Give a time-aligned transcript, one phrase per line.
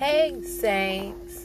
[0.00, 1.44] Hey, Saints.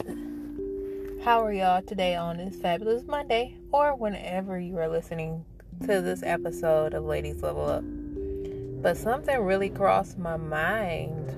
[1.26, 5.44] How are y'all today on this fabulous Monday or whenever you are listening
[5.82, 7.84] to this episode of Ladies Level Up?
[8.82, 11.34] But something really crossed my mind.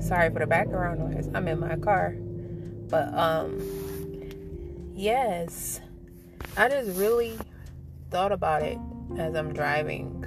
[0.00, 1.28] Sorry for the background noise.
[1.34, 2.14] I'm in my car.
[2.88, 3.60] But, um,
[4.94, 5.80] yes,
[6.56, 7.36] I just really
[8.12, 8.78] thought about it
[9.18, 10.24] as I'm driving.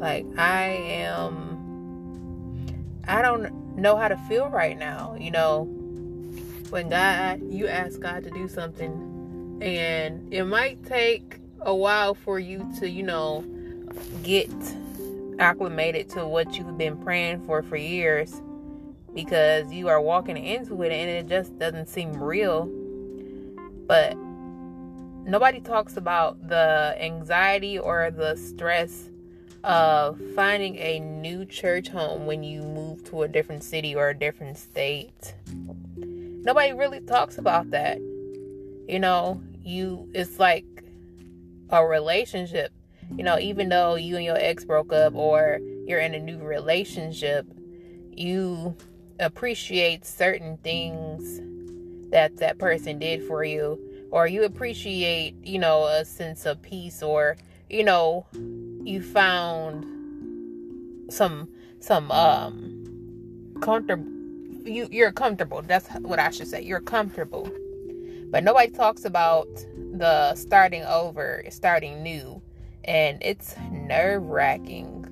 [0.00, 1.46] Like, I am,
[3.06, 5.16] I don't know how to feel right now.
[5.18, 5.64] You know,
[6.70, 12.38] when God, you ask God to do something, and it might take a while for
[12.38, 13.44] you to, you know,
[14.22, 14.50] get
[15.38, 18.42] acclimated to what you've been praying for for years
[19.14, 22.66] because you are walking into it and it just doesn't seem real.
[23.86, 24.16] But
[25.24, 29.09] nobody talks about the anxiety or the stress
[29.62, 34.14] of finding a new church home when you move to a different city or a
[34.14, 35.34] different state.
[35.96, 37.98] Nobody really talks about that.
[38.88, 40.64] You know, you it's like
[41.68, 42.72] a relationship.
[43.16, 46.38] You know, even though you and your ex broke up or you're in a new
[46.38, 47.46] relationship,
[48.12, 48.76] you
[49.18, 51.40] appreciate certain things
[52.10, 53.78] that that person did for you
[54.10, 57.36] or you appreciate, you know, a sense of peace or,
[57.68, 58.26] you know,
[58.84, 59.84] you found
[61.10, 61.48] some
[61.80, 64.10] some um comfortable
[64.64, 65.62] you you're comfortable.
[65.62, 66.62] That's what I should say.
[66.62, 67.50] You're comfortable.
[68.30, 69.48] But nobody talks about
[69.92, 72.40] the starting over, starting new,
[72.84, 75.06] and it's nerve-wracking.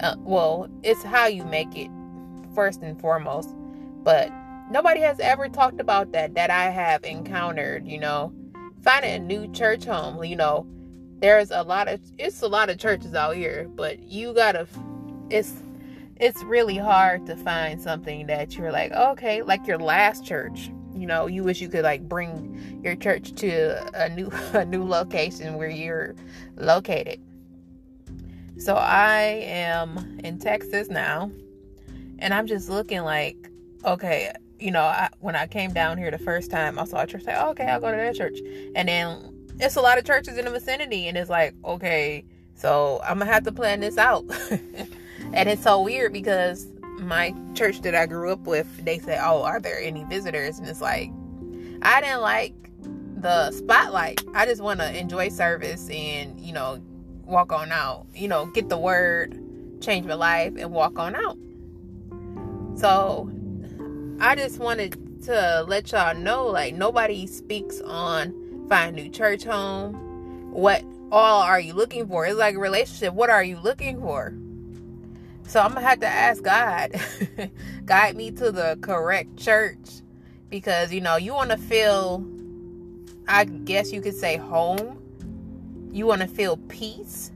[0.00, 1.90] Uh, well, it's how you make it
[2.54, 3.50] first and foremost,
[4.02, 4.32] but
[4.70, 8.32] nobody has ever talked about that that I have encountered, you know.
[8.82, 10.66] Finding a new church home, you know,
[11.24, 14.68] there's a lot of it's a lot of churches out here, but you gotta
[15.30, 15.54] it's
[16.16, 20.70] it's really hard to find something that you're like, okay, like your last church.
[20.94, 24.84] You know, you wish you could like bring your church to a new a new
[24.84, 26.14] location where you're
[26.56, 27.22] located.
[28.58, 31.30] So I am in Texas now,
[32.18, 33.50] and I'm just looking like,
[33.86, 37.06] okay, you know, I, when I came down here the first time, I saw a
[37.06, 37.24] church.
[37.24, 38.40] Like, okay, I'll go to that church,
[38.76, 43.00] and then it's a lot of churches in the vicinity and it's like okay so
[43.04, 44.24] i'm gonna have to plan this out.
[45.32, 46.68] And it's so weird because
[47.00, 50.58] my church that i grew up with they said oh are there any visitors?
[50.58, 51.10] And it's like
[51.82, 52.54] i didn't like
[53.16, 54.22] the spotlight.
[54.34, 56.80] I just want to enjoy service and you know
[57.24, 59.40] walk on out you know get the word
[59.80, 61.38] change my life and walk on out.
[62.78, 63.30] So
[64.20, 68.32] i just wanted to let y'all know like nobody speaks on
[68.68, 69.94] find new church home.
[70.52, 72.26] What all are you looking for?
[72.26, 73.14] It's like a relationship.
[73.14, 74.34] What are you looking for?
[75.46, 76.92] So I'm gonna have to ask God,
[77.84, 80.00] guide me to the correct church
[80.48, 82.26] because you know you want to feel,
[83.28, 85.00] I guess you could say home.
[85.92, 87.30] You want to feel peace.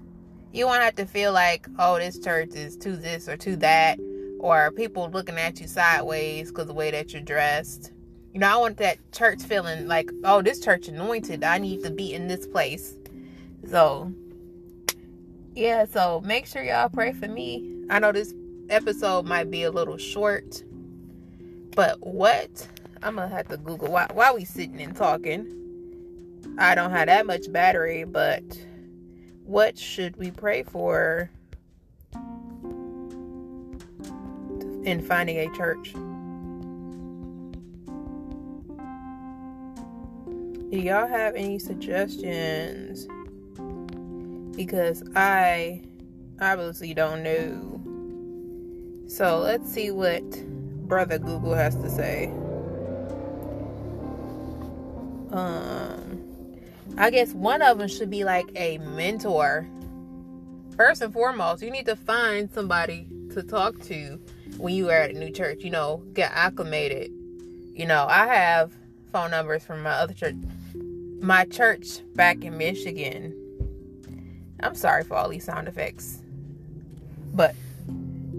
[0.53, 3.55] You want to have to feel like, oh, this church is to this or to
[3.57, 4.01] that,
[4.41, 7.93] or people looking at you sideways because the way that you're dressed
[8.33, 11.43] you know, I want that church feeling like, oh, this church anointed.
[11.43, 12.95] I need to be in this place.
[13.69, 14.13] So,
[15.55, 17.85] yeah, so make sure y'all pray for me.
[17.91, 18.35] I know this
[18.69, 20.63] episode might be a little short,
[21.75, 22.69] but what?
[23.03, 25.55] I'm gonna have to Google why why we sitting and talking.
[26.59, 28.43] I don't have that much battery, but
[29.45, 31.31] what should we pray for
[34.85, 35.95] in finding a church?
[40.79, 43.09] Do y'all have any suggestions?
[44.57, 45.83] Because I
[46.41, 49.09] obviously don't know.
[49.09, 50.23] So let's see what
[50.87, 52.27] Brother Google has to say.
[55.33, 56.23] Um,
[56.97, 59.69] I guess one of them should be like a mentor.
[60.77, 64.21] First and foremost, you need to find somebody to talk to
[64.59, 65.65] when you are at a new church.
[65.65, 67.11] You know, get acclimated.
[67.75, 68.73] You know, I have
[69.11, 70.37] phone numbers from my other church
[71.21, 73.35] my church back in Michigan.
[74.61, 76.23] I'm sorry for all these sound effects.
[77.33, 77.55] But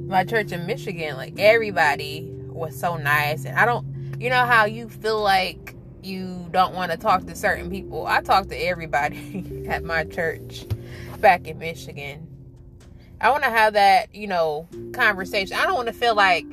[0.08, 3.46] my church in Michigan, like everybody was so nice.
[3.46, 3.86] And I don't,
[4.20, 8.08] you know how you feel like you don't want to talk to certain people?
[8.08, 10.66] I talk to everybody at my church
[11.20, 12.28] back in Michigan.
[13.22, 15.58] I want to have that, you know, conversation.
[15.58, 16.46] I don't want to feel like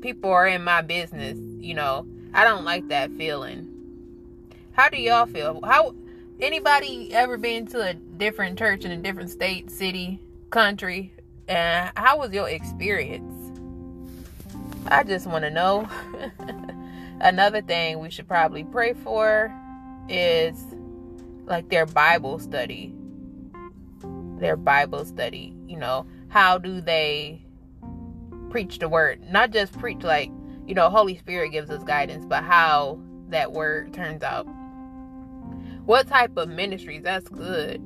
[0.00, 2.06] people are in my business, you know.
[2.32, 3.73] I don't like that feeling.
[4.74, 5.60] How do y'all feel?
[5.64, 5.94] How
[6.40, 10.18] anybody ever been to a different church in a different state, city,
[10.50, 11.14] country?
[11.46, 13.32] And how was your experience?
[14.88, 15.88] I just want to know.
[17.20, 19.54] Another thing we should probably pray for
[20.08, 20.60] is
[21.44, 22.92] like their Bible study.
[24.40, 27.46] Their Bible study, you know, how do they
[28.50, 29.22] preach the word?
[29.30, 30.32] Not just preach like,
[30.66, 32.98] you know, Holy Spirit gives us guidance, but how
[33.28, 34.48] that word turns out.
[35.86, 37.02] What type of ministries?
[37.02, 37.78] That's good.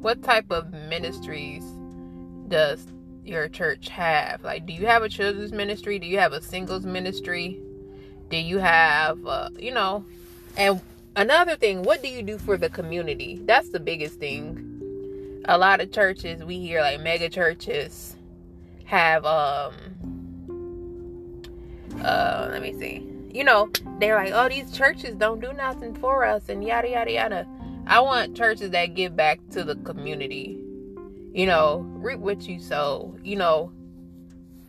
[0.00, 1.64] What type of ministries
[2.48, 2.84] does
[3.24, 4.42] your church have?
[4.42, 5.98] Like, do you have a children's ministry?
[5.98, 7.60] Do you have a singles ministry?
[8.28, 10.04] Do you have, uh, you know,
[10.56, 10.80] and
[11.14, 13.40] another thing, what do you do for the community?
[13.44, 15.42] That's the biggest thing.
[15.44, 18.16] A lot of churches we hear, like mega churches,
[18.84, 19.74] have, um,
[22.02, 23.13] uh, let me see.
[23.34, 27.12] You know, they're like, oh, these churches don't do nothing for us, and yada yada
[27.12, 27.46] yada.
[27.86, 30.64] I want churches that give back to the community
[31.34, 33.72] you know, reap what you sow, you know,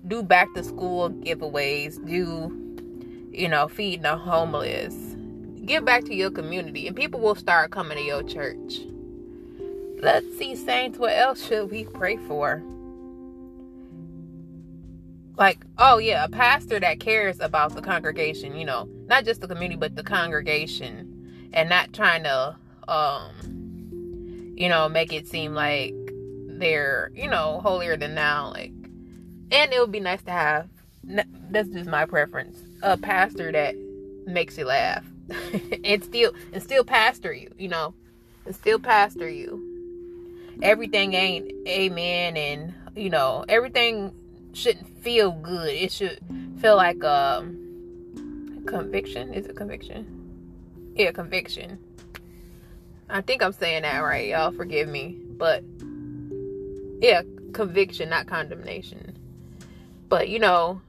[0.07, 4.95] do back to school giveaways, do, you know, feed the homeless,
[5.63, 8.81] give back to your community, and people will start coming to your church.
[10.01, 12.63] Let's see, saints, what else should we pray for?
[15.37, 19.47] Like, oh yeah, a pastor that cares about the congregation, you know, not just the
[19.47, 22.55] community, but the congregation, and not trying to,
[22.87, 25.93] um, you know, make it seem like
[26.47, 28.71] they're you know holier than now like
[29.51, 30.69] and it would be nice to have
[31.51, 33.75] that's just my preference a pastor that
[34.25, 35.03] makes you laugh
[35.83, 37.93] and still and still pastor you you know
[38.45, 39.71] and still pastor you.
[40.61, 44.13] Everything ain't amen and you know everything
[44.55, 45.69] shouldn't feel good.
[45.69, 46.19] It should
[46.59, 47.41] feel like a
[48.65, 49.33] conviction?
[49.33, 50.93] Is it conviction?
[50.95, 51.79] Yeah conviction.
[53.09, 54.51] I think i'm saying that right y'all.
[54.51, 55.19] Forgive me.
[55.37, 55.63] But
[57.01, 57.21] yeah,
[57.53, 59.17] conviction, not condemnation.
[60.09, 60.81] But you know,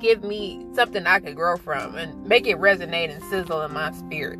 [0.00, 3.92] give me something I could grow from and make it resonate and sizzle in my
[3.92, 4.38] spirit.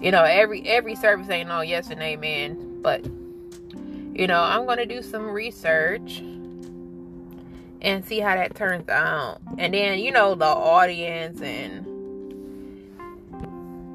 [0.00, 4.86] You know, every every service ain't all yes and amen, but you know, I'm gonna
[4.86, 6.22] do some research
[7.80, 9.40] and see how that turns out.
[9.58, 11.84] And then, you know, the audience and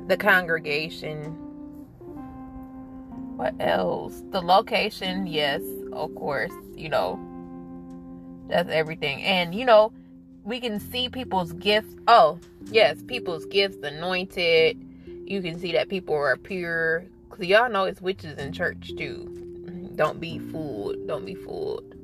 [0.07, 1.37] the congregation
[3.35, 4.23] what else?
[4.31, 7.19] The location, yes, of course, you know,
[8.47, 9.23] that's everything.
[9.23, 9.91] And, you know,
[10.43, 11.95] we can see people's gifts.
[12.07, 12.39] Oh,
[12.71, 14.77] yes, people's gifts anointed.
[15.25, 17.05] You can see that people are pure.
[17.29, 19.91] Because y'all know it's witches in church, too.
[19.95, 21.07] Don't be fooled.
[21.07, 21.95] Don't be fooled.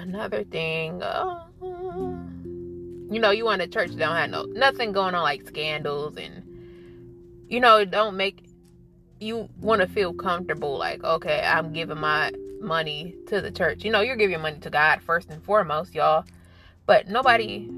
[0.00, 5.14] Another thing, uh, you know, you want a church that don't have no nothing going
[5.14, 6.42] on like scandals and
[7.48, 8.46] you know, don't make
[9.20, 13.84] you want to feel comfortable like okay i'm giving my money to the church.
[13.84, 16.24] You know you're giving money to god first and foremost y'all.
[16.86, 17.68] But nobody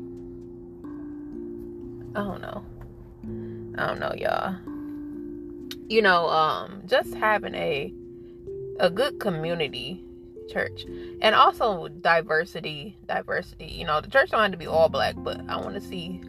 [2.14, 2.64] i don't know.
[3.76, 4.56] I don't know y'all.
[5.88, 7.92] You know um just having a
[8.78, 10.04] a good community
[10.52, 10.84] church
[11.20, 15.40] and also diversity diversity you know the church don't have to be all black but
[15.49, 16.20] i want to see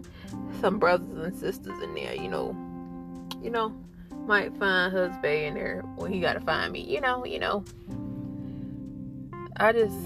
[0.62, 2.56] some brothers and sisters in there you know
[3.42, 3.74] you know
[4.28, 5.84] might find husband in there.
[5.98, 6.82] Well, he gotta find me.
[6.82, 7.64] You know, you know.
[9.58, 9.98] I just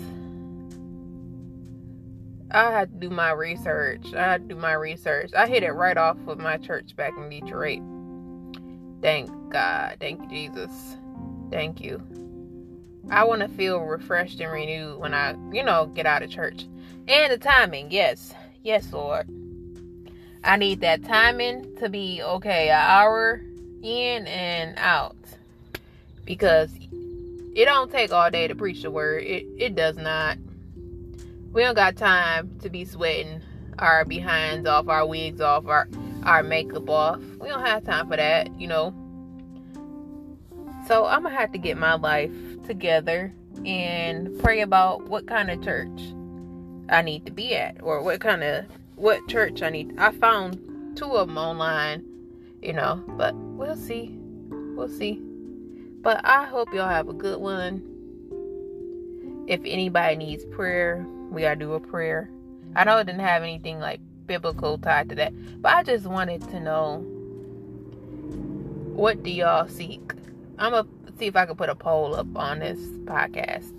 [2.52, 4.14] I had to do my research.
[4.14, 5.32] I had to do my research.
[5.36, 7.82] I hit it right off with my church back in Detroit.
[9.02, 9.98] Thank God.
[10.00, 10.98] Thank you, Jesus.
[11.52, 12.02] Thank you.
[13.10, 16.66] I want to feel refreshed and renewed when I, you know, get out of church.
[17.08, 18.34] And the timing, yes.
[18.64, 19.30] Yes, Lord.
[20.44, 23.42] I need that timing to be okay, an hour
[23.82, 25.16] in and out
[26.26, 26.72] because
[27.56, 29.24] it don't take all day to preach the word.
[29.24, 30.38] It it does not.
[31.52, 33.42] We don't got time to be sweating
[33.80, 35.88] our behinds off, our wigs off, our
[36.24, 37.20] our makeup off.
[37.40, 38.94] We don't have time for that, you know.
[40.88, 42.32] So I'm gonna have to get my life
[42.68, 43.34] together
[43.66, 46.14] and pray about what kind of church
[46.90, 49.98] I need to be at or what kind of what church I need.
[49.98, 52.04] I found two of them online
[52.62, 54.18] you know, but we'll see.
[54.50, 55.22] We'll see.
[56.02, 57.84] But I hope y'all have a good one.
[59.48, 62.30] If anybody needs prayer, we gotta do a prayer.
[62.76, 66.42] I know it didn't have anything like biblical tied to that, but I just wanted
[66.50, 66.98] to know
[68.94, 70.14] what do y'all seek?
[70.58, 73.74] I'm gonna see if I can put a poll up on this podcast.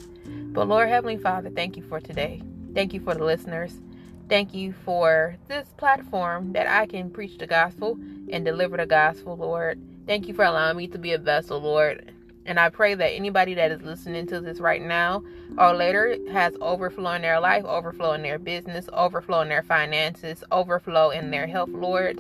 [0.53, 2.43] But Lord Heavenly Father, thank you for today.
[2.75, 3.81] Thank you for the listeners.
[4.29, 7.99] Thank you for this platform that I can preach the gospel
[8.31, 9.81] and deliver the gospel, Lord.
[10.07, 12.13] Thank you for allowing me to be a vessel, Lord.
[12.45, 15.23] And I pray that anybody that is listening to this right now
[15.59, 20.43] or later has overflow in their life, overflow in their business, overflow in their finances,
[20.51, 22.19] overflow in their health, Lord.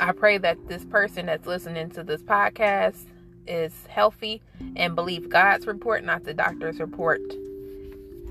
[0.00, 3.04] I pray that this person that's listening to this podcast
[3.46, 4.42] is healthy
[4.76, 7.20] and believe God's report, not the doctor's report.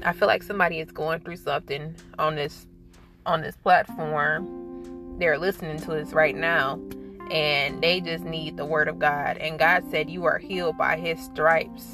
[0.03, 2.67] I feel like somebody is going through something on this
[3.25, 5.17] on this platform.
[5.19, 6.79] They're listening to this right now
[7.31, 9.37] and they just need the word of God.
[9.37, 11.85] And God said, You are healed by his stripes.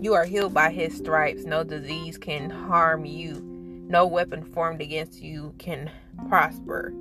[0.00, 1.44] You are healed by his stripes.
[1.44, 3.42] No disease can harm you.
[3.88, 5.90] No weapon formed against you can
[6.28, 6.92] prosper.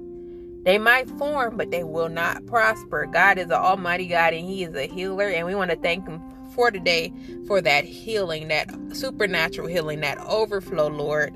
[0.63, 3.05] They might form, but they will not prosper.
[3.05, 5.29] God is an almighty God and he is a healer.
[5.29, 6.21] And we want to thank him
[6.53, 7.13] for today
[7.47, 11.33] for that healing, that supernatural healing, that overflow, Lord.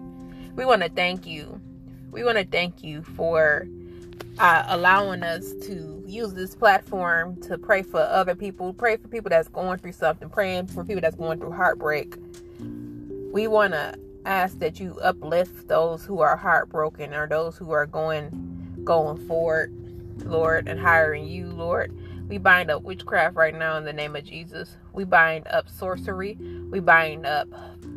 [0.56, 1.62] We want to thank you.
[2.12, 3.68] We want to thank you for
[4.40, 9.30] uh, allowing us to use this platform to pray for other people, pray for people
[9.30, 12.16] that's going through something, praying for people that's going through heartbreak.
[13.32, 17.86] We want to ask that you uplift those who are heartbroken or those who are
[17.86, 18.53] going
[18.86, 19.74] going forward,
[20.26, 21.96] Lord, and hiring you, Lord.
[22.30, 24.78] We bind up witchcraft right now in the name of Jesus.
[24.94, 26.38] We bind up sorcery.
[26.72, 27.48] We bind up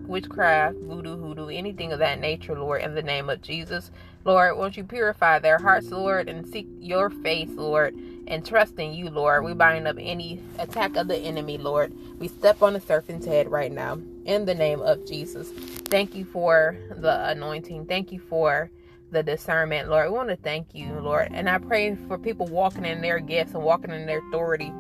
[0.07, 3.91] witchcraft, voodoo, hoodoo, anything of that nature, Lord, in the name of Jesus.
[4.25, 7.95] Lord, won't you purify their hearts, Lord, and seek your face, Lord,
[8.27, 9.45] and trust in you, Lord.
[9.45, 11.93] We bind up any attack of the enemy, Lord.
[12.19, 15.51] We step on the serpent's head right now in the name of Jesus.
[15.51, 17.87] Thank you for the anointing.
[17.87, 18.71] Thank you for
[19.11, 20.11] the discernment, Lord.
[20.11, 21.29] We want to thank you, Lord.
[21.33, 24.73] And I pray for people walking in their gifts and walking in their authority.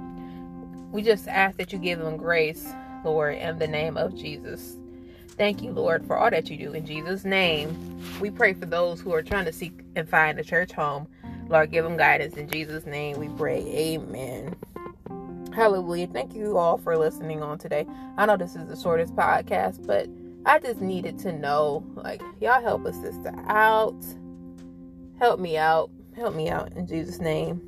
[0.90, 2.68] We just ask that you give them grace,
[3.04, 4.76] Lord, in the name of Jesus.
[5.36, 6.72] Thank you, Lord, for all that you do.
[6.72, 7.76] In Jesus' name,
[8.20, 11.06] we pray for those who are trying to seek and find a church home.
[11.48, 12.36] Lord, give them guidance.
[12.36, 13.60] In Jesus' name, we pray.
[13.60, 14.56] Amen.
[15.52, 16.06] Hallelujah.
[16.06, 17.86] Thank you all for listening on today.
[18.16, 20.08] I know this is the shortest podcast, but
[20.46, 24.00] I just needed to know like, y'all help a sister out.
[25.18, 25.90] Help me out.
[26.14, 27.60] Help me out in Jesus' name.